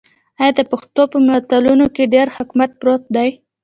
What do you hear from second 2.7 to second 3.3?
پروت نه دی؟